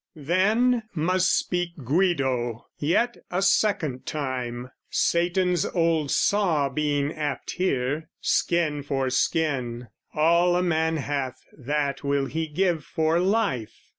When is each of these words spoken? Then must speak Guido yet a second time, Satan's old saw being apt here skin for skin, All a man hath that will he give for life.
Then 0.15 0.81
must 0.95 1.37
speak 1.37 1.73
Guido 1.83 2.65
yet 2.79 3.17
a 3.29 3.43
second 3.43 4.07
time, 4.07 4.71
Satan's 4.89 5.63
old 5.63 6.09
saw 6.09 6.69
being 6.69 7.13
apt 7.13 7.51
here 7.51 8.09
skin 8.19 8.81
for 8.81 9.11
skin, 9.11 9.89
All 10.15 10.55
a 10.55 10.63
man 10.63 10.97
hath 10.97 11.37
that 11.55 12.03
will 12.03 12.25
he 12.25 12.47
give 12.47 12.83
for 12.83 13.19
life. 13.19 13.75